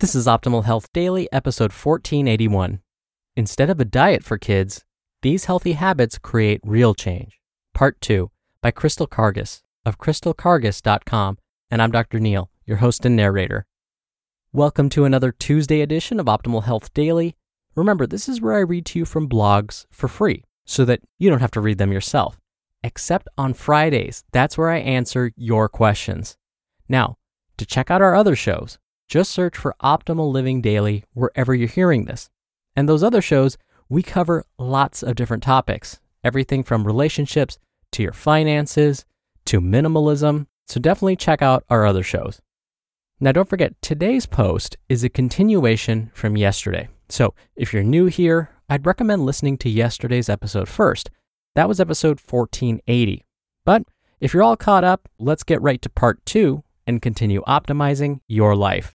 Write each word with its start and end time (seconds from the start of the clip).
This 0.00 0.14
is 0.14 0.28
Optimal 0.28 0.64
Health 0.64 0.92
Daily, 0.92 1.28
episode 1.32 1.72
1481. 1.72 2.80
Instead 3.34 3.68
of 3.68 3.80
a 3.80 3.84
diet 3.84 4.22
for 4.22 4.38
kids, 4.38 4.84
these 5.22 5.46
healthy 5.46 5.72
habits 5.72 6.18
create 6.18 6.60
real 6.64 6.94
change. 6.94 7.40
Part 7.74 8.00
2 8.00 8.30
by 8.62 8.70
Crystal 8.70 9.08
Karges 9.08 9.62
of 9.84 9.98
crystalkarges.com. 9.98 11.38
And 11.68 11.82
I'm 11.82 11.90
Dr. 11.90 12.20
Neal, 12.20 12.48
your 12.64 12.76
host 12.76 13.04
and 13.04 13.16
narrator. 13.16 13.66
Welcome 14.52 14.88
to 14.90 15.04
another 15.04 15.32
Tuesday 15.32 15.80
edition 15.80 16.20
of 16.20 16.26
Optimal 16.26 16.62
Health 16.62 16.94
Daily. 16.94 17.34
Remember, 17.74 18.06
this 18.06 18.28
is 18.28 18.40
where 18.40 18.54
I 18.54 18.60
read 18.60 18.86
to 18.86 19.00
you 19.00 19.04
from 19.04 19.28
blogs 19.28 19.86
for 19.90 20.06
free 20.06 20.44
so 20.64 20.84
that 20.84 21.00
you 21.18 21.28
don't 21.28 21.40
have 21.40 21.50
to 21.50 21.60
read 21.60 21.78
them 21.78 21.90
yourself. 21.90 22.38
Except 22.84 23.26
on 23.36 23.52
Fridays, 23.52 24.22
that's 24.30 24.56
where 24.56 24.70
I 24.70 24.78
answer 24.78 25.32
your 25.34 25.68
questions. 25.68 26.36
Now, 26.88 27.16
to 27.56 27.66
check 27.66 27.90
out 27.90 28.00
our 28.00 28.14
other 28.14 28.36
shows, 28.36 28.78
just 29.08 29.30
search 29.30 29.56
for 29.56 29.74
Optimal 29.82 30.30
Living 30.30 30.60
Daily 30.60 31.04
wherever 31.14 31.54
you're 31.54 31.68
hearing 31.68 32.04
this. 32.04 32.28
And 32.76 32.88
those 32.88 33.02
other 33.02 33.22
shows, 33.22 33.56
we 33.88 34.02
cover 34.02 34.44
lots 34.58 35.02
of 35.02 35.16
different 35.16 35.42
topics 35.42 36.00
everything 36.24 36.64
from 36.64 36.84
relationships 36.84 37.58
to 37.92 38.02
your 38.02 38.12
finances 38.12 39.04
to 39.46 39.60
minimalism. 39.60 40.46
So 40.66 40.80
definitely 40.80 41.16
check 41.16 41.40
out 41.40 41.64
our 41.70 41.86
other 41.86 42.02
shows. 42.02 42.40
Now, 43.20 43.32
don't 43.32 43.48
forget, 43.48 43.80
today's 43.80 44.26
post 44.26 44.76
is 44.88 45.02
a 45.04 45.08
continuation 45.08 46.10
from 46.12 46.36
yesterday. 46.36 46.88
So 47.08 47.34
if 47.56 47.72
you're 47.72 47.82
new 47.82 48.06
here, 48.06 48.50
I'd 48.68 48.86
recommend 48.86 49.24
listening 49.24 49.56
to 49.58 49.70
yesterday's 49.70 50.28
episode 50.28 50.68
first. 50.68 51.10
That 51.54 51.68
was 51.68 51.80
episode 51.80 52.20
1480. 52.20 53.24
But 53.64 53.84
if 54.20 54.34
you're 54.34 54.42
all 54.42 54.56
caught 54.56 54.84
up, 54.84 55.08
let's 55.18 55.44
get 55.44 55.62
right 55.62 55.80
to 55.82 55.88
part 55.88 56.24
two 56.26 56.62
and 56.86 57.00
continue 57.00 57.42
optimizing 57.46 58.20
your 58.28 58.54
life. 58.54 58.94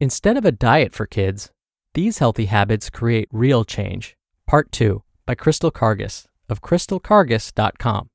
Instead 0.00 0.36
of 0.36 0.44
a 0.44 0.52
diet 0.52 0.92
for 0.92 1.06
kids, 1.06 1.50
these 1.94 2.18
healthy 2.18 2.44
habits 2.44 2.88
create 2.88 3.28
real 3.32 3.64
change. 3.64 4.16
Part 4.46 4.70
2 4.70 5.02
by 5.26 5.34
Crystal 5.34 5.72
Karges 5.72 6.26
of 6.48 6.62
crystalkarges.com. 6.62 8.08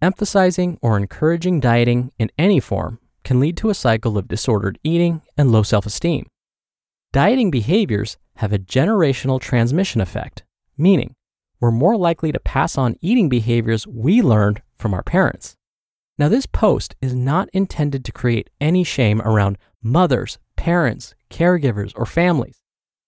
Emphasizing 0.00 0.78
or 0.80 0.96
encouraging 0.96 1.58
dieting 1.58 2.12
in 2.20 2.30
any 2.38 2.60
form 2.60 3.00
can 3.24 3.40
lead 3.40 3.56
to 3.56 3.68
a 3.68 3.74
cycle 3.74 4.16
of 4.16 4.28
disordered 4.28 4.78
eating 4.84 5.22
and 5.36 5.50
low 5.50 5.64
self 5.64 5.84
esteem. 5.84 6.28
Dieting 7.12 7.50
behaviors 7.50 8.16
have 8.36 8.52
a 8.52 8.60
generational 8.60 9.40
transmission 9.40 10.00
effect, 10.00 10.44
meaning 10.76 11.16
we're 11.58 11.72
more 11.72 11.96
likely 11.96 12.30
to 12.30 12.38
pass 12.38 12.78
on 12.78 12.94
eating 13.00 13.28
behaviors 13.28 13.88
we 13.88 14.22
learned 14.22 14.62
from 14.76 14.94
our 14.94 15.02
parents. 15.02 15.56
Now, 16.16 16.28
this 16.28 16.46
post 16.46 16.94
is 17.00 17.14
not 17.14 17.48
intended 17.52 18.04
to 18.04 18.12
create 18.12 18.50
any 18.60 18.84
shame 18.84 19.20
around 19.22 19.58
mothers, 19.82 20.38
parents, 20.56 21.14
caregivers, 21.30 21.92
or 21.96 22.06
families. 22.06 22.62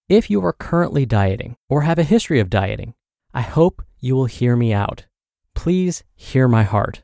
If 0.08 0.30
you 0.30 0.44
are 0.44 0.52
currently 0.52 1.06
dieting 1.06 1.56
or 1.68 1.82
have 1.82 1.98
a 1.98 2.04
history 2.04 2.40
of 2.40 2.50
dieting, 2.50 2.94
I 3.32 3.42
hope 3.42 3.84
you 3.98 4.16
will 4.16 4.26
hear 4.26 4.56
me 4.56 4.72
out. 4.72 5.06
Please 5.54 6.02
hear 6.14 6.48
my 6.48 6.62
heart. 6.62 7.02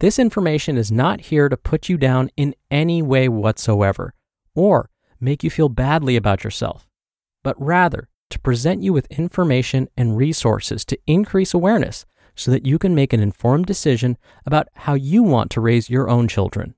This 0.00 0.18
information 0.18 0.78
is 0.78 0.90
not 0.90 1.20
here 1.20 1.48
to 1.50 1.56
put 1.56 1.88
you 1.88 1.98
down 1.98 2.30
in 2.36 2.54
any 2.70 3.02
way 3.02 3.28
whatsoever 3.28 4.14
or 4.54 4.88
make 5.20 5.44
you 5.44 5.50
feel 5.50 5.68
badly 5.68 6.16
about 6.16 6.44
yourself, 6.44 6.88
but 7.44 7.60
rather 7.60 8.08
to 8.30 8.38
present 8.38 8.82
you 8.82 8.92
with 8.92 9.06
information 9.10 9.88
and 9.96 10.16
resources 10.16 10.84
to 10.86 10.98
increase 11.06 11.52
awareness 11.52 12.06
so 12.34 12.50
that 12.50 12.64
you 12.64 12.78
can 12.78 12.94
make 12.94 13.12
an 13.12 13.20
informed 13.20 13.66
decision 13.66 14.16
about 14.46 14.68
how 14.74 14.94
you 14.94 15.22
want 15.22 15.50
to 15.50 15.60
raise 15.60 15.90
your 15.90 16.08
own 16.08 16.26
children. 16.26 16.74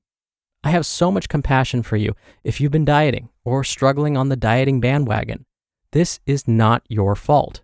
I 0.65 0.71
have 0.71 0.87
so 0.87 1.11
much 1.11 1.28
compassion 1.28 1.83
for 1.83 1.97
you 1.97 2.15
if 2.45 2.61
you've 2.61 2.73
been 2.73 2.84
dieting 2.84 3.31
or 3.45 3.65
struggling 3.65 4.17
on 4.17 4.28
the 4.28 4.37
dieting 4.37 4.81
bandwagon. 4.81 5.45
This 5.91 6.21
is 6.25 6.47
not 6.47 6.84
your 6.89 7.17
fault. 7.17 7.62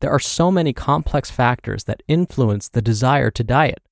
There 0.00 0.10
are 0.10 0.18
so 0.18 0.50
many 0.50 0.72
complex 0.72 1.30
factors 1.30 1.84
that 1.84 2.02
influence 2.08 2.68
the 2.68 2.80
desire 2.80 3.30
to 3.32 3.44
diet. 3.44 3.82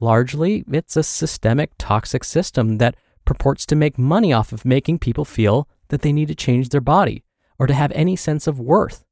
Largely, 0.00 0.64
it's 0.72 0.96
a 0.96 1.04
systemic 1.04 1.70
toxic 1.78 2.24
system 2.24 2.78
that 2.78 2.96
purports 3.24 3.64
to 3.66 3.76
make 3.76 3.96
money 3.96 4.32
off 4.32 4.50
of 4.50 4.64
making 4.64 4.98
people 4.98 5.24
feel 5.24 5.68
that 5.88 6.02
they 6.02 6.12
need 6.12 6.26
to 6.28 6.34
change 6.34 6.70
their 6.70 6.80
body 6.80 7.22
or 7.56 7.68
to 7.68 7.74
have 7.74 7.92
any 7.92 8.16
sense 8.16 8.48
of 8.48 8.58
worth. 8.58 9.04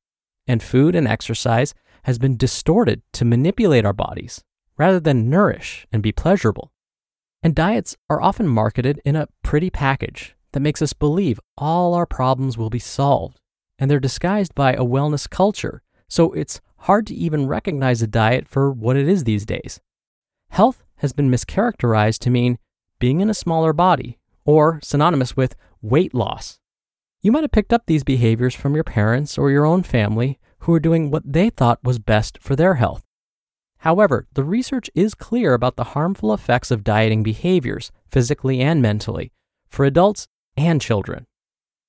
And 0.48 0.60
food 0.60 0.96
and 0.96 1.06
exercise 1.06 1.74
has 2.04 2.18
been 2.18 2.36
distorted 2.36 3.02
to 3.12 3.24
manipulate 3.24 3.84
our 3.84 3.92
bodies 3.92 4.42
rather 4.76 4.98
than 4.98 5.30
nourish 5.30 5.86
and 5.92 6.02
be 6.02 6.10
pleasurable. 6.10 6.72
And 7.42 7.54
diets 7.54 7.96
are 8.08 8.20
often 8.20 8.46
marketed 8.46 9.00
in 9.04 9.16
a 9.16 9.28
pretty 9.42 9.70
package 9.70 10.34
that 10.52 10.60
makes 10.60 10.82
us 10.82 10.92
believe 10.92 11.40
all 11.56 11.94
our 11.94 12.06
problems 12.06 12.58
will 12.58 12.70
be 12.70 12.78
solved. 12.78 13.40
And 13.78 13.90
they're 13.90 14.00
disguised 14.00 14.54
by 14.54 14.74
a 14.74 14.84
wellness 14.84 15.28
culture, 15.28 15.82
so 16.08 16.32
it's 16.32 16.60
hard 16.80 17.06
to 17.06 17.14
even 17.14 17.46
recognize 17.46 18.02
a 18.02 18.06
diet 18.06 18.46
for 18.46 18.70
what 18.70 18.96
it 18.96 19.08
is 19.08 19.24
these 19.24 19.46
days. 19.46 19.80
Health 20.50 20.82
has 20.96 21.12
been 21.12 21.30
mischaracterized 21.30 22.18
to 22.20 22.30
mean 22.30 22.58
being 22.98 23.20
in 23.20 23.30
a 23.30 23.34
smaller 23.34 23.72
body 23.72 24.18
or 24.44 24.80
synonymous 24.82 25.36
with 25.36 25.56
weight 25.80 26.12
loss. 26.12 26.58
You 27.22 27.32
might 27.32 27.44
have 27.44 27.52
picked 27.52 27.72
up 27.72 27.84
these 27.86 28.04
behaviors 28.04 28.54
from 28.54 28.74
your 28.74 28.84
parents 28.84 29.38
or 29.38 29.50
your 29.50 29.64
own 29.64 29.82
family 29.82 30.38
who 30.60 30.72
were 30.72 30.80
doing 30.80 31.10
what 31.10 31.30
they 31.30 31.48
thought 31.48 31.82
was 31.82 31.98
best 31.98 32.38
for 32.40 32.56
their 32.56 32.74
health. 32.74 33.04
However, 33.80 34.26
the 34.34 34.44
research 34.44 34.90
is 34.94 35.14
clear 35.14 35.54
about 35.54 35.76
the 35.76 35.92
harmful 35.96 36.34
effects 36.34 36.70
of 36.70 36.84
dieting 36.84 37.22
behaviors, 37.22 37.90
physically 38.10 38.60
and 38.60 38.82
mentally, 38.82 39.32
for 39.68 39.86
adults 39.86 40.28
and 40.56 40.80
children. 40.80 41.26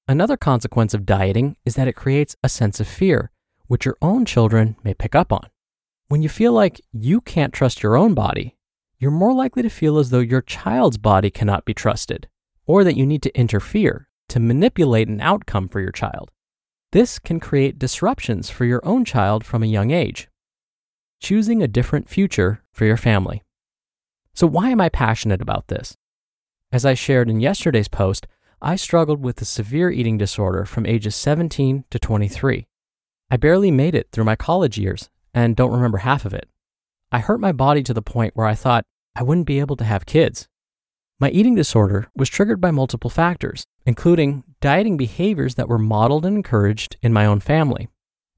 Another 0.08 0.38
consequence 0.38 0.94
of 0.94 1.06
dieting 1.06 1.58
is 1.66 1.76
that 1.76 1.90
it 1.90 1.96
creates 1.96 2.36
a 2.44 2.50
sense 2.50 2.80
of 2.80 2.88
fear, 2.88 3.30
which 3.68 3.86
your 3.86 3.98
own 4.02 4.24
children 4.24 4.78
may 4.84 4.94
pick 4.94 5.16
up 5.16 5.34
on. 5.34 5.48
When 6.08 6.22
you 6.22 6.30
feel 6.30 6.54
like 6.54 6.82
you 6.94 7.20
can't 7.20 7.54
trust 7.54 7.84
your 7.84 7.98
own 7.98 8.14
body, 8.14 8.56
you're 8.98 9.12
more 9.12 9.34
likely 9.34 9.62
to 9.62 9.70
feel 9.70 9.98
as 9.98 10.12
though 10.12 10.20
your 10.20 10.42
child's 10.42 10.98
body 10.98 11.30
cannot 11.30 11.66
be 11.66 11.74
trusted, 11.74 12.30
or 12.66 12.86
that 12.86 12.96
you 12.96 13.06
need 13.06 13.24
to 13.24 13.38
interfere 13.38 14.08
to 14.30 14.40
manipulate 14.40 15.10
an 15.10 15.20
outcome 15.20 15.68
for 15.68 15.82
your 15.82 15.92
child. 15.92 16.32
This 16.94 17.20
can 17.20 17.42
create 17.42 17.80
disruptions 17.80 18.50
for 18.50 18.64
your 18.64 18.80
own 18.86 19.04
child 19.04 19.44
from 19.44 19.62
a 19.62 19.68
young 19.68 19.92
age. 19.92 20.30
Choosing 21.22 21.62
a 21.62 21.68
different 21.68 22.10
future 22.10 22.64
for 22.74 22.86
your 22.86 22.98
family. 22.98 23.44
So, 24.34 24.48
why 24.48 24.70
am 24.70 24.82
I 24.82 24.90
passionate 24.90 25.42
about 25.42 25.68
this? 25.68 25.96
As 26.72 26.86
I 26.86 26.94
shared 26.94 27.30
in 27.30 27.40
yesterday's 27.40 27.88
post, 27.88 28.28
I 28.62 28.76
struggled 28.76 29.24
with 29.24 29.42
a 29.42 29.46
severe 29.46 29.92
eating 29.92 30.18
disorder 30.18 30.66
from 30.66 30.86
ages 30.86 31.16
17 31.16 31.86
to 31.90 32.00
23. 32.00 32.68
I 33.30 33.38
barely 33.38 33.72
made 33.72 33.96
it 33.96 34.08
through 34.12 34.26
my 34.26 34.36
college 34.36 34.78
years 34.78 35.10
and 35.34 35.56
don't 35.56 35.72
remember 35.72 36.00
half 36.00 36.26
of 36.26 36.34
it. 36.34 36.50
I 37.12 37.20
hurt 37.20 37.40
my 37.40 37.52
body 37.52 37.84
to 37.84 37.94
the 37.94 38.02
point 38.02 38.36
where 38.36 38.48
I 38.48 38.56
thought 38.56 38.86
I 39.16 39.24
wouldn't 39.24 39.48
be 39.48 39.60
able 39.60 39.76
to 39.78 39.84
have 39.84 40.06
kids. 40.06 40.48
My 41.20 41.30
eating 41.30 41.56
disorder 41.56 42.08
was 42.16 42.30
triggered 42.30 42.60
by 42.60 42.72
multiple 42.72 43.10
factors, 43.10 43.66
including 43.86 44.44
dieting 44.60 44.98
behaviors 44.98 45.56
that 45.56 45.68
were 45.68 45.78
modeled 45.78 46.26
and 46.26 46.36
encouraged 46.36 46.98
in 47.02 47.14
my 47.14 47.26
own 47.26 47.40
family. 47.40 47.90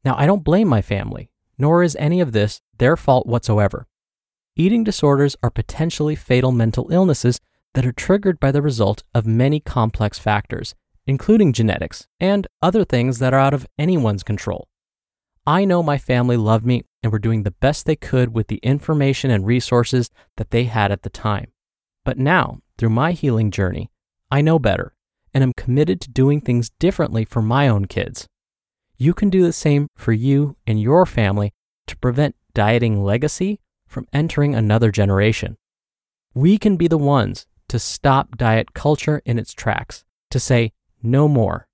Now, 0.03 0.15
I 0.17 0.25
don't 0.25 0.43
blame 0.43 0.67
my 0.67 0.81
family, 0.81 1.29
nor 1.57 1.83
is 1.83 1.95
any 1.99 2.19
of 2.19 2.31
this 2.31 2.61
their 2.77 2.97
fault 2.97 3.25
whatsoever. 3.27 3.87
Eating 4.55 4.83
disorders 4.83 5.35
are 5.41 5.49
potentially 5.49 6.15
fatal 6.15 6.51
mental 6.51 6.91
illnesses 6.91 7.39
that 7.73 7.85
are 7.85 7.91
triggered 7.91 8.39
by 8.39 8.51
the 8.51 8.61
result 8.61 9.03
of 9.13 9.25
many 9.25 9.59
complex 9.59 10.19
factors, 10.19 10.75
including 11.07 11.53
genetics 11.53 12.07
and 12.19 12.47
other 12.61 12.85
things 12.85 13.19
that 13.19 13.33
are 13.33 13.39
out 13.39 13.53
of 13.53 13.67
anyone's 13.77 14.23
control. 14.23 14.67
I 15.45 15.65
know 15.65 15.83
my 15.83 15.97
family 15.97 16.37
loved 16.37 16.65
me 16.65 16.83
and 17.01 17.11
were 17.11 17.19
doing 17.19 17.43
the 17.43 17.51
best 17.51 17.85
they 17.85 17.95
could 17.95 18.33
with 18.33 18.47
the 18.47 18.57
information 18.57 19.29
and 19.29 19.45
resources 19.45 20.09
that 20.37 20.51
they 20.51 20.65
had 20.65 20.91
at 20.91 21.01
the 21.01 21.09
time. 21.09 21.51
But 22.05 22.17
now, 22.17 22.59
through 22.77 22.91
my 22.91 23.11
healing 23.11 23.51
journey, 23.51 23.91
I 24.31 24.41
know 24.41 24.59
better 24.59 24.93
and 25.33 25.43
am 25.43 25.53
committed 25.57 25.99
to 26.01 26.11
doing 26.11 26.39
things 26.39 26.69
differently 26.79 27.25
for 27.25 27.41
my 27.41 27.67
own 27.67 27.85
kids. 27.85 28.27
You 28.97 29.13
can 29.13 29.29
do 29.29 29.43
the 29.43 29.53
same 29.53 29.87
for 29.95 30.13
you 30.13 30.55
and 30.67 30.81
your 30.81 31.05
family 31.05 31.53
to 31.87 31.97
prevent 31.97 32.35
dieting 32.53 33.03
legacy 33.03 33.59
from 33.87 34.07
entering 34.13 34.55
another 34.55 34.91
generation. 34.91 35.57
We 36.33 36.57
can 36.57 36.77
be 36.77 36.87
the 36.87 36.97
ones 36.97 37.47
to 37.69 37.79
stop 37.79 38.37
diet 38.37 38.73
culture 38.73 39.21
in 39.25 39.39
its 39.39 39.53
tracks, 39.53 40.03
to 40.31 40.39
say 40.39 40.73
no 41.01 41.27
more. 41.27 41.67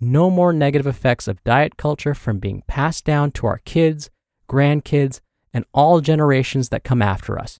No 0.00 0.30
more 0.30 0.52
negative 0.52 0.86
effects 0.86 1.28
of 1.28 1.44
diet 1.44 1.76
culture 1.76 2.14
from 2.14 2.38
being 2.38 2.62
passed 2.66 3.04
down 3.04 3.32
to 3.32 3.46
our 3.46 3.58
kids, 3.58 4.10
grandkids, 4.48 5.20
and 5.54 5.64
all 5.72 6.00
generations 6.00 6.70
that 6.70 6.84
come 6.84 7.02
after 7.02 7.38
us. 7.38 7.58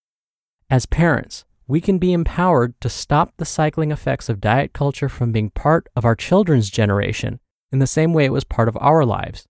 As 0.68 0.86
parents, 0.86 1.44
we 1.68 1.80
can 1.80 1.98
be 1.98 2.12
empowered 2.12 2.80
to 2.80 2.88
stop 2.88 3.32
the 3.36 3.44
cycling 3.44 3.92
effects 3.92 4.28
of 4.28 4.40
diet 4.40 4.72
culture 4.72 5.08
from 5.08 5.32
being 5.32 5.50
part 5.50 5.86
of 5.94 6.04
our 6.04 6.16
children's 6.16 6.70
generation 6.70 7.38
in 7.72 7.78
the 7.78 7.86
same 7.86 8.12
way 8.12 8.24
it 8.24 8.32
was 8.32 8.44
part 8.44 8.68
of 8.68 8.76
our 8.80 9.04
lives. 9.04 9.46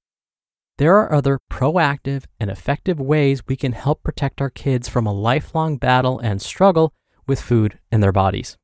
There 0.78 0.96
are 0.96 1.12
other 1.12 1.38
proactive 1.50 2.24
and 2.40 2.50
effective 2.50 2.98
ways 2.98 3.42
we 3.46 3.56
can 3.56 3.72
help 3.72 4.02
protect 4.02 4.40
our 4.40 4.50
kids 4.50 4.88
from 4.88 5.06
a 5.06 5.12
lifelong 5.12 5.76
battle 5.76 6.18
and 6.18 6.40
struggle 6.40 6.94
with 7.26 7.40
food 7.40 7.78
and 7.90 8.02
their 8.02 8.12
bodies. 8.12 8.56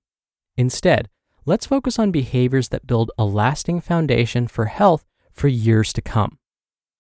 Instead, 0.56 1.08
let's 1.44 1.66
focus 1.66 1.99
on 1.99 2.10
behaviors 2.10 2.69
that 2.69 2.87
build 2.87 3.10
a 3.19 3.25
lasting 3.25 3.81
foundation 3.81 4.49
for 4.49 4.66
health 4.66 5.05
for 5.32 5.49
years 5.49 5.93
to 5.93 6.02
come. 6.02 6.38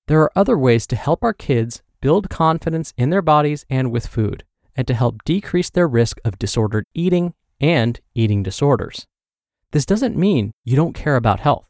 There 0.06 0.20
are 0.20 0.32
other 0.36 0.56
ways 0.56 0.86
to 0.88 0.96
help 0.96 1.22
our 1.22 1.34
kids 1.34 1.82
build 2.00 2.30
confidence 2.30 2.94
in 2.96 3.10
their 3.10 3.22
bodies 3.22 3.64
and 3.68 3.90
with 3.90 4.06
food, 4.06 4.44
and 4.76 4.86
to 4.86 4.94
help 4.94 5.24
decrease 5.24 5.70
their 5.70 5.88
risk 5.88 6.18
of 6.24 6.38
disordered 6.38 6.84
eating 6.94 7.34
and 7.60 8.00
eating 8.14 8.42
disorders. 8.42 9.06
This 9.72 9.84
doesn't 9.84 10.16
mean 10.16 10.52
you 10.64 10.76
don't 10.76 10.94
care 10.94 11.16
about 11.16 11.40
health. 11.40 11.67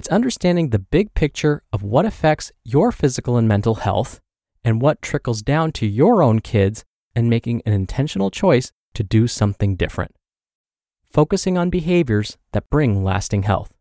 It's 0.00 0.08
understanding 0.08 0.70
the 0.70 0.78
big 0.78 1.12
picture 1.12 1.62
of 1.74 1.82
what 1.82 2.06
affects 2.06 2.52
your 2.64 2.90
physical 2.90 3.36
and 3.36 3.46
mental 3.46 3.74
health 3.74 4.18
and 4.64 4.80
what 4.80 5.02
trickles 5.02 5.42
down 5.42 5.72
to 5.72 5.86
your 5.86 6.22
own 6.22 6.38
kids 6.38 6.86
and 7.14 7.28
making 7.28 7.60
an 7.66 7.74
intentional 7.74 8.30
choice 8.30 8.72
to 8.94 9.02
do 9.02 9.26
something 9.26 9.76
different. 9.76 10.16
Focusing 11.04 11.58
on 11.58 11.68
behaviors 11.68 12.38
that 12.52 12.70
bring 12.70 13.04
lasting 13.04 13.42
health. 13.42 13.74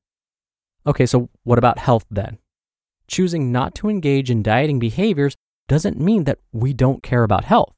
Okay, 0.85 1.05
so 1.05 1.29
what 1.43 1.57
about 1.57 1.79
health 1.79 2.05
then? 2.11 2.37
Choosing 3.07 3.53
not 3.53 3.73
to 3.75 3.87
engage 3.87 4.29
in 4.29 4.43
dieting 4.43 4.77
behaviors 4.77 5.37
doesn't 5.69 6.01
mean 6.01 6.25
that 6.25 6.39
we 6.51 6.73
don't 6.73 7.01
care 7.01 7.23
about 7.23 7.45
health. 7.45 7.73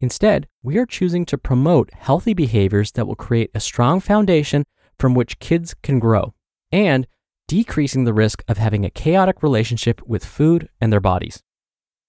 Instead, 0.00 0.48
we 0.64 0.78
are 0.78 0.84
choosing 0.84 1.24
to 1.26 1.38
promote 1.38 1.94
healthy 1.94 2.34
behaviors 2.34 2.90
that 2.90 3.06
will 3.06 3.14
create 3.14 3.52
a 3.54 3.60
strong 3.60 4.00
foundation 4.00 4.64
from 4.98 5.14
which 5.14 5.38
kids 5.38 5.76
can 5.80 6.00
grow 6.00 6.34
and 6.72 7.06
decreasing 7.48 8.04
the 8.04 8.14
risk 8.14 8.44
of 8.46 8.58
having 8.58 8.84
a 8.84 8.90
chaotic 8.90 9.42
relationship 9.42 10.00
with 10.06 10.24
food 10.24 10.68
and 10.80 10.92
their 10.92 11.00
bodies. 11.00 11.42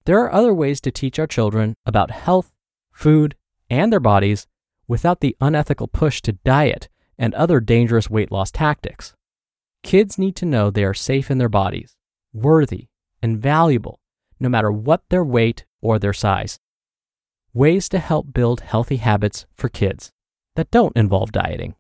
There 0.06 0.20
are 0.20 0.32
other 0.32 0.54
ways 0.54 0.80
to 0.82 0.92
teach 0.92 1.18
our 1.18 1.28
children 1.28 1.76
about 1.86 2.12
health, 2.12 2.52
food, 2.92 3.36
and 3.70 3.92
their 3.92 4.00
bodies 4.00 4.46
without 4.88 5.22
the 5.22 5.36
unethical 5.40 5.88
push 5.88 6.22
to 6.24 6.34
diet 6.34 6.90
and 7.18 7.34
other 7.34 7.60
dangerous 7.60 8.10
weight 8.10 8.32
loss 8.32 8.52
tactics. 8.52 9.14
Kids 9.82 10.18
need 10.18 10.36
to 10.36 10.46
know 10.46 10.70
they 10.70 10.84
are 10.84 10.94
safe 10.94 11.32
in 11.32 11.38
their 11.38 11.50
bodies, 11.50 11.96
worthy, 12.34 12.88
and 13.22 13.42
valuable, 13.42 14.00
no 14.40 14.50
matter 14.50 14.72
what 14.72 15.04
their 15.10 15.24
weight 15.24 15.66
or 15.82 16.00
their 16.00 16.14
size. 16.14 16.60
Ways 17.54 17.88
to 17.90 18.00
help 18.00 18.34
build 18.34 18.62
healthy 18.62 18.98
habits 18.98 19.46
for 19.56 19.70
kids 19.70 20.12
that 20.56 20.72
don't 20.72 20.98
involve 20.98 21.32
dieting. 21.32 21.76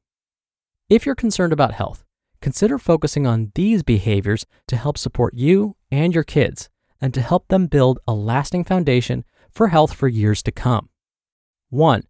If 0.89 1.05
you're 1.05 1.15
concerned 1.15 1.53
about 1.53 1.73
health, 1.73 2.05
consider 2.41 2.77
focusing 2.77 3.27
on 3.27 3.51
these 3.55 3.83
behaviors 3.83 4.45
to 4.67 4.77
help 4.77 4.97
support 4.97 5.33
you 5.33 5.75
and 5.91 6.13
your 6.13 6.23
kids 6.23 6.69
and 7.01 7.13
to 7.13 7.21
help 7.21 7.47
them 7.47 7.67
build 7.67 7.99
a 8.07 8.13
lasting 8.13 8.63
foundation 8.63 9.23
for 9.51 9.69
health 9.69 9.93
for 9.93 10.07
years 10.07 10.43
to 10.43 10.51
come. 10.51 10.89
1. 11.69 12.03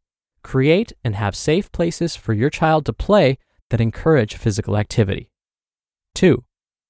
Create 0.44 0.94
and 1.04 1.16
have 1.16 1.36
safe 1.36 1.72
places 1.72 2.16
for 2.16 2.34
your 2.34 2.50
child 2.50 2.86
to 2.86 2.94
play 2.94 3.38
that 3.70 3.82
encourage 3.82 4.36
physical 4.36 4.78
activity. 4.78 5.30
2. 6.16 6.44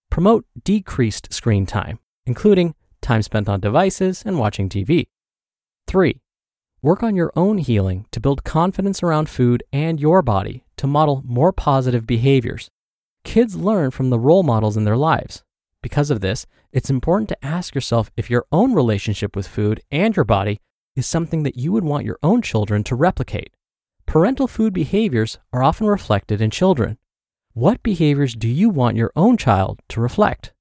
Promote 0.10 0.46
decreased 0.64 1.34
screen 1.34 1.66
time, 1.66 2.00
including 2.26 2.76
time 3.02 3.22
spent 3.22 3.50
on 3.50 3.60
devices 3.60 4.24
and 4.26 4.40
watching 4.40 4.70
TV. 4.70 5.08
3. 5.88 6.22
Work 6.82 7.04
on 7.04 7.16
your 7.16 7.32
own 7.36 7.58
healing 7.58 8.06
to 8.12 8.20
build 8.20 8.44
confidence 8.44 9.04
around 9.04 9.30
food 9.30 9.64
and 9.74 10.00
your 10.00 10.22
body 10.22 10.64
to 10.78 10.88
model 10.88 11.22
more 11.26 11.52
positive 11.52 12.08
behaviors. 12.08 12.70
Kids 13.24 13.56
learn 13.56 13.92
from 13.92 14.10
the 14.10 14.20
role 14.20 14.44
models 14.44 14.78
in 14.78 14.84
their 14.84 14.98
lives. 14.98 15.44
Because 15.82 16.12
of 16.12 16.22
this, 16.22 16.46
it's 16.72 16.90
important 16.90 17.30
to 17.30 17.46
ask 17.46 17.74
yourself 17.74 18.12
if 18.18 18.30
your 18.30 18.46
own 18.52 18.74
relationship 18.74 19.36
with 19.36 19.48
food 19.48 19.82
and 19.92 20.16
your 20.16 20.26
body 20.26 20.60
is 20.96 21.08
something 21.08 21.44
that 21.44 21.58
you 21.58 21.72
would 21.72 21.84
want 21.84 22.06
your 22.06 22.20
own 22.22 22.42
children 22.42 22.84
to 22.84 22.96
replicate. 22.96 23.54
Parental 24.06 24.48
food 24.48 24.74
behaviors 24.74 25.38
are 25.54 25.64
often 25.64 25.88
reflected 25.88 26.42
in 26.42 26.50
children. 26.50 26.98
What 27.54 27.84
behaviors 27.84 28.36
do 28.36 28.48
you 28.48 28.70
want 28.70 28.98
your 28.98 29.12
own 29.16 29.38
child 29.38 29.80
to 29.90 30.02
reflect? 30.02 30.54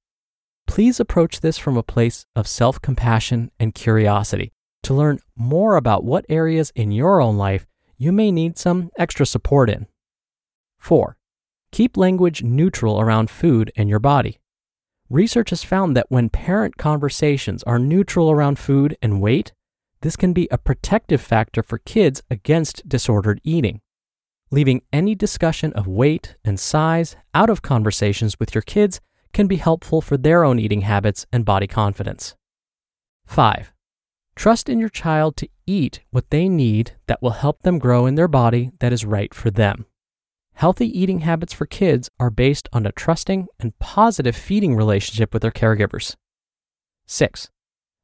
Please 0.67 0.99
approach 0.99 1.41
this 1.41 1.57
from 1.57 1.77
a 1.77 1.83
place 1.83 2.25
of 2.35 2.47
self 2.47 2.81
compassion 2.81 3.51
and 3.59 3.73
curiosity 3.73 4.51
to 4.83 4.93
learn 4.93 5.19
more 5.35 5.75
about 5.75 6.03
what 6.03 6.25
areas 6.29 6.71
in 6.75 6.91
your 6.91 7.21
own 7.21 7.37
life 7.37 7.65
you 7.97 8.11
may 8.11 8.31
need 8.31 8.57
some 8.57 8.89
extra 8.97 9.25
support 9.25 9.69
in. 9.69 9.87
4. 10.77 11.17
Keep 11.71 11.97
language 11.97 12.43
neutral 12.43 12.99
around 12.99 13.29
food 13.29 13.71
and 13.75 13.89
your 13.89 13.99
body. 13.99 14.39
Research 15.09 15.49
has 15.49 15.63
found 15.63 15.95
that 15.95 16.09
when 16.09 16.29
parent 16.29 16.77
conversations 16.77 17.63
are 17.63 17.79
neutral 17.79 18.29
around 18.29 18.59
food 18.59 18.95
and 19.01 19.21
weight, 19.21 19.53
this 20.01 20.15
can 20.15 20.33
be 20.33 20.47
a 20.51 20.57
protective 20.57 21.21
factor 21.21 21.61
for 21.61 21.77
kids 21.77 22.21
against 22.29 22.87
disordered 22.87 23.41
eating. 23.43 23.81
Leaving 24.51 24.81
any 24.91 25.13
discussion 25.13 25.73
of 25.73 25.87
weight 25.87 26.35
and 26.43 26.59
size 26.59 27.15
out 27.33 27.49
of 27.49 27.61
conversations 27.61 28.39
with 28.39 28.55
your 28.55 28.61
kids 28.61 28.99
can 29.33 29.45
be 29.47 29.57
helpful 29.57 30.01
for 30.01 30.17
their 30.17 30.43
own 30.43 30.57
eating 30.57 30.81
habits 30.81 31.25
and 31.31 31.45
body 31.45 31.67
confidence. 31.67 32.35
5. 33.25 33.71
Trust 34.35 34.69
in 34.69 34.79
your 34.79 34.89
child 34.89 35.35
to 35.37 35.49
eat 35.67 35.99
what 36.11 36.29
they 36.29 36.47
need 36.49 36.93
that 37.07 37.21
will 37.21 37.31
help 37.31 37.61
them 37.61 37.77
grow 37.77 38.05
in 38.05 38.15
their 38.15 38.27
body 38.27 38.71
that 38.79 38.93
is 38.93 39.05
right 39.05 39.33
for 39.33 39.51
them. 39.51 39.85
Healthy 40.59 40.99
eating 40.99 41.19
habits 41.19 41.53
for 41.53 41.65
kids 41.65 42.09
are 42.19 42.29
based 42.29 42.67
on 42.73 42.85
a 42.85 42.91
trusting 42.91 43.47
and 43.61 43.79
positive 43.79 44.35
feeding 44.35 44.75
relationship 44.75 45.31
with 45.31 45.41
their 45.41 45.51
caregivers. 45.51 46.17
6. 47.07 47.49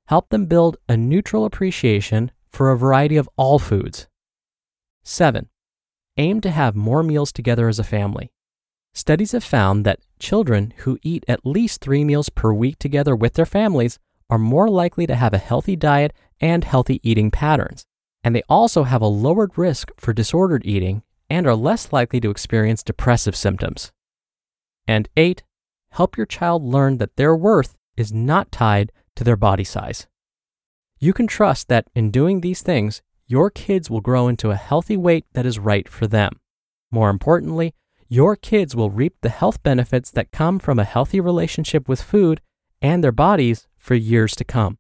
Help 0.08 0.30
them 0.30 0.46
build 0.46 0.78
a 0.88 0.96
neutral 0.96 1.44
appreciation 1.44 2.32
for 2.50 2.72
a 2.72 2.78
variety 2.78 3.18
of 3.18 3.28
all 3.36 3.60
foods. 3.60 4.08
7. 5.04 5.50
Aim 6.16 6.40
to 6.40 6.50
have 6.50 6.78
more 6.78 7.04
meals 7.04 7.34
together 7.34 7.68
as 7.68 7.78
a 7.78 7.84
family. 7.84 8.32
Studies 8.94 9.34
have 9.34 9.44
found 9.44 9.86
that 9.86 10.00
children 10.18 10.74
who 10.78 10.98
eat 11.04 11.26
at 11.28 11.46
least 11.46 11.82
three 11.82 12.06
meals 12.06 12.30
per 12.30 12.54
week 12.54 12.80
together 12.80 13.18
with 13.18 13.34
their 13.34 13.46
families 13.46 14.00
are 14.30 14.40
more 14.40 14.70
likely 14.70 15.06
to 15.06 15.16
have 15.16 15.34
a 15.34 15.40
healthy 15.40 15.76
diet 15.76 16.14
and 16.40 16.64
healthy 16.64 17.02
eating 17.04 17.32
patterns. 17.32 17.86
And 18.24 18.34
they 18.34 18.44
also 18.48 18.84
have 18.84 19.02
a 19.02 19.08
lowered 19.08 19.58
risk 19.58 19.92
for 19.98 20.14
disordered 20.14 20.66
eating 20.66 21.04
and 21.30 21.48
are 21.48 21.56
less 21.56 21.92
likely 21.92 22.20
to 22.22 22.30
experience 22.30 22.84
depressive 22.84 23.36
symptoms. 23.36 23.92
And 24.88 25.10
8. 25.18 25.44
Help 25.92 26.18
your 26.18 26.26
child 26.26 26.64
learn 26.64 26.98
that 26.98 27.16
their 27.16 27.36
worth 27.36 27.76
is 27.98 28.14
not 28.14 28.52
tied 28.52 28.92
to 29.16 29.24
their 29.24 29.38
body 29.38 29.64
size. 29.64 30.08
you 31.06 31.14
can 31.14 31.28
trust 31.28 31.68
that 31.68 31.88
in 31.94 32.10
doing 32.10 32.42
these 32.42 32.62
things, 32.64 33.02
your 33.28 33.52
kids 33.52 33.90
will 33.90 34.02
grow 34.02 34.28
into 34.28 34.50
a 34.52 34.56
healthy 34.56 34.98
weight 34.98 35.26
that 35.34 35.46
is 35.46 35.60
right 35.60 35.88
for 35.88 36.08
them. 36.08 36.40
More 36.92 37.10
importantly, 37.10 37.74
your 38.08 38.36
kids 38.36 38.76
will 38.76 38.90
reap 38.90 39.16
the 39.22 39.30
health 39.30 39.62
benefits 39.62 40.10
that 40.12 40.32
come 40.32 40.58
from 40.58 40.80
a 40.80 40.84
healthy 40.84 41.20
relationship 41.20 41.88
with 41.88 42.02
food 42.02 42.42
and 42.82 43.04
their 43.04 43.12
bodies 43.12 43.68
for 43.78 43.94
years 43.94 44.36
to 44.36 44.44
come. 44.44 44.78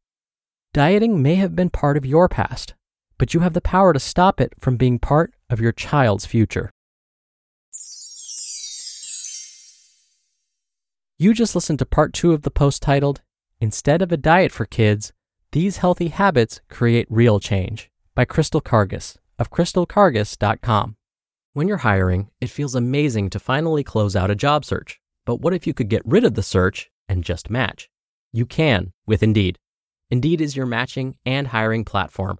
Dieting 0.74 1.22
may 1.22 1.36
have 1.36 1.56
been 1.56 1.70
part 1.70 1.96
of 1.96 2.06
your 2.06 2.28
past, 2.28 2.74
but 3.20 3.34
you 3.34 3.42
have 3.42 3.54
the 3.54 3.62
power 3.62 3.94
to 3.94 4.00
stop 4.00 4.42
it 4.42 4.54
from 4.60 4.78
being 4.78 4.98
part 4.98 5.34
of 5.50 5.62
your 5.62 5.72
child's 5.72 6.26
future. 6.26 6.72
You 11.18 11.34
just 11.34 11.56
listened 11.56 11.80
to 11.80 11.86
part 11.86 12.14
two 12.14 12.34
of 12.34 12.42
the 12.42 12.52
post 12.52 12.82
titled, 12.82 13.22
Instead 13.62 14.02
of 14.02 14.12
a 14.12 14.18
Diet 14.18 14.52
for 14.52 14.66
Kids, 14.66 15.14
These 15.54 15.78
Healthy 15.78 16.10
Habits 16.10 16.60
Create 16.70 17.08
Real 17.10 17.40
Change 17.40 17.90
by 18.14 18.26
Crystal 18.26 18.60
Karges 18.60 19.16
of 19.40 19.50
crystalkarges.com. 19.50 20.98
When 21.54 21.70
you're 21.70 21.78
hiring, 21.78 22.32
it 22.42 22.50
feels 22.50 22.76
amazing 22.76 23.30
to 23.30 23.40
finally 23.40 23.84
close 23.84 24.14
out 24.14 24.30
a 24.30 24.36
job 24.36 24.66
search. 24.66 25.00
But 25.26 25.38
what 25.38 25.54
if 25.54 25.66
you 25.66 25.74
could 25.74 25.88
get 25.88 26.06
rid 26.06 26.26
of 26.26 26.34
the 26.34 26.44
search 26.44 26.92
and 27.08 27.24
just 27.24 27.50
match? 27.50 27.90
You 28.34 28.46
can 28.46 28.92
with 29.08 29.24
Indeed. 29.24 29.58
Indeed 30.10 30.42
is 30.42 30.58
your 30.58 30.66
matching 30.66 31.16
and 31.26 31.48
hiring 31.48 31.86
platform 31.86 32.40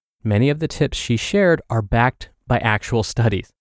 Many 0.23 0.49
of 0.49 0.59
the 0.59 0.67
tips 0.67 0.97
she 0.97 1.17
shared 1.17 1.61
are 1.69 1.81
backed 1.81 2.29
by 2.45 2.59
actual 2.59 3.01
studies. 3.01 3.51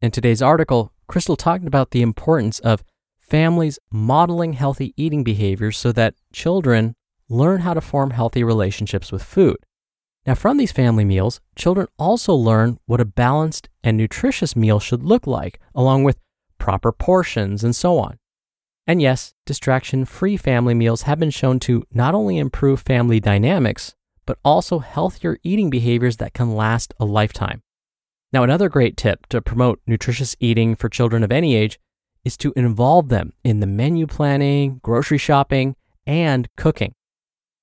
In 0.00 0.12
today's 0.12 0.42
article, 0.42 0.92
Crystal 1.08 1.36
talked 1.36 1.66
about 1.66 1.90
the 1.90 2.02
importance 2.02 2.60
of 2.60 2.84
families 3.18 3.78
modeling 3.90 4.52
healthy 4.52 4.94
eating 4.96 5.24
behaviors 5.24 5.76
so 5.76 5.90
that 5.92 6.14
children 6.32 6.94
learn 7.28 7.62
how 7.62 7.74
to 7.74 7.80
form 7.80 8.10
healthy 8.10 8.44
relationships 8.44 9.10
with 9.10 9.22
food. 9.24 9.56
Now, 10.26 10.34
from 10.34 10.56
these 10.56 10.72
family 10.72 11.04
meals, 11.04 11.40
children 11.56 11.88
also 11.98 12.32
learn 12.32 12.78
what 12.86 13.00
a 13.00 13.04
balanced 13.04 13.68
and 13.82 13.96
nutritious 13.96 14.54
meal 14.54 14.78
should 14.78 15.02
look 15.02 15.26
like, 15.26 15.60
along 15.74 16.04
with 16.04 16.18
proper 16.58 16.92
portions 16.92 17.64
and 17.64 17.74
so 17.74 17.98
on. 17.98 18.18
And 18.86 19.02
yes, 19.02 19.34
distraction 19.46 20.04
free 20.04 20.36
family 20.36 20.74
meals 20.74 21.02
have 21.02 21.18
been 21.18 21.30
shown 21.30 21.58
to 21.60 21.84
not 21.92 22.14
only 22.14 22.38
improve 22.38 22.80
family 22.80 23.20
dynamics, 23.20 23.94
but 24.26 24.38
also 24.44 24.78
healthier 24.78 25.38
eating 25.42 25.70
behaviors 25.70 26.16
that 26.18 26.34
can 26.34 26.54
last 26.54 26.94
a 26.98 27.04
lifetime. 27.04 27.62
Now, 28.32 28.42
another 28.42 28.68
great 28.68 28.96
tip 28.96 29.26
to 29.28 29.40
promote 29.40 29.80
nutritious 29.86 30.34
eating 30.40 30.74
for 30.74 30.88
children 30.88 31.22
of 31.22 31.30
any 31.30 31.54
age 31.54 31.78
is 32.24 32.36
to 32.38 32.52
involve 32.56 33.08
them 33.08 33.32
in 33.44 33.60
the 33.60 33.66
menu 33.66 34.06
planning, 34.06 34.80
grocery 34.82 35.18
shopping, 35.18 35.76
and 36.06 36.48
cooking. 36.56 36.94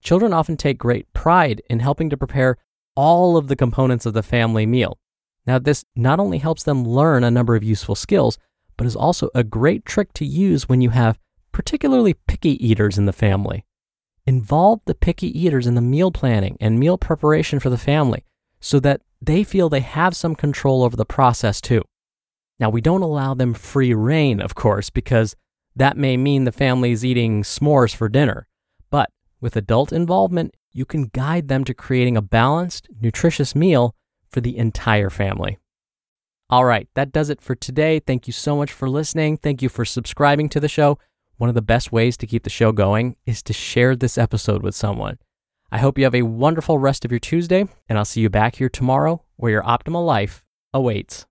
Children 0.04 0.34
often 0.34 0.58
take 0.58 0.78
great 0.78 1.12
pride 1.14 1.62
in 1.70 1.80
helping 1.80 2.10
to 2.10 2.18
prepare 2.18 2.58
all 2.96 3.38
of 3.38 3.48
the 3.48 3.56
components 3.56 4.06
of 4.06 4.14
the 4.14 4.24
family 4.24 4.66
meal. 4.66 4.98
Now, 5.46 5.60
this 5.60 5.86
not 5.96 6.20
only 6.20 6.38
helps 6.38 6.64
them 6.64 6.86
learn 6.86 7.24
a 7.24 7.32
number 7.32 7.56
of 7.56 7.64
useful 7.64 7.96
skills, 7.96 8.38
but 8.78 8.88
is 8.88 8.96
also 8.96 9.30
a 9.36 9.44
great 9.44 9.86
trick 9.86 10.14
to 10.14 10.26
use 10.26 10.70
when 10.70 10.82
you 10.82 10.92
have 10.92 11.20
particularly 11.52 12.14
picky 12.28 12.66
eaters 12.66 12.98
in 12.98 13.06
the 13.06 13.14
family. 13.14 13.66
Involve 14.26 14.82
the 14.86 14.96
picky 14.96 15.28
eaters 15.38 15.66
in 15.66 15.76
the 15.76 15.82
meal 15.82 16.12
planning 16.12 16.58
and 16.60 16.80
meal 16.80 16.98
preparation 16.98 17.60
for 17.60 17.70
the 17.70 17.78
family 17.78 18.24
so 18.60 18.80
that 18.80 19.02
they 19.22 19.44
feel 19.44 19.70
they 19.70 19.80
have 19.80 20.16
some 20.16 20.36
control 20.36 20.84
over 20.84 20.96
the 20.96 21.06
process 21.06 21.60
too. 21.60 21.84
Now, 22.60 22.70
we 22.70 22.82
don't 22.82 23.02
allow 23.02 23.34
them 23.34 23.56
free 23.56 23.94
reign, 23.94 24.40
of 24.40 24.54
course, 24.54 24.92
because 24.92 25.36
that 25.76 25.98
may 25.98 26.18
mean 26.18 26.44
the 26.44 26.52
family 26.52 26.92
is 26.92 27.04
eating 27.04 27.42
s'mores 27.42 27.96
for 27.96 28.08
dinner. 28.08 28.48
But 28.92 29.10
with 29.40 29.56
adult 29.56 29.92
involvement, 29.92 30.56
you 30.72 30.86
can 30.86 31.06
guide 31.06 31.48
them 31.48 31.64
to 31.64 31.74
creating 31.74 32.16
a 32.16 32.22
balanced, 32.22 32.88
nutritious 33.02 33.56
meal 33.56 33.96
for 34.30 34.42
the 34.42 34.58
entire 34.58 35.10
family. 35.10 35.58
All 36.50 36.66
right, 36.66 36.88
that 36.94 37.12
does 37.12 37.30
it 37.30 37.42
for 37.42 37.56
today. 37.56 38.00
Thank 38.00 38.28
you 38.28 38.34
so 38.34 38.56
much 38.56 38.72
for 38.72 38.90
listening. 38.90 39.38
Thank 39.38 39.62
you 39.62 39.70
for 39.70 39.86
subscribing 39.86 40.50
to 40.50 40.60
the 40.60 40.68
show 40.68 41.00
one 41.42 41.50
of 41.50 41.56
the 41.56 41.62
best 41.64 41.92
ways 41.92 42.18
to 42.18 42.28
keep 42.28 42.44
the 42.44 42.52
show 42.52 42.72
going 42.72 43.16
is 43.26 43.42
to 43.42 43.52
share 43.52 43.96
this 43.96 44.16
episode 44.16 44.62
with 44.62 44.76
someone. 44.76 45.18
I 45.72 45.80
hope 45.80 45.98
you 45.98 46.04
have 46.04 46.14
a 46.14 46.22
wonderful 46.22 46.78
rest 46.78 47.04
of 47.04 47.12
your 47.12 47.20
Tuesday, 47.20 47.68
and 47.90 47.98
I'll 47.98 48.06
see 48.06 48.22
you 48.22 48.30
back 48.30 48.58
here 48.58 48.70
tomorrow 48.70 49.24
where 49.38 49.54
your 49.54 49.64
optimal 49.64 50.06
life 50.06 50.44
awaits. 50.72 51.26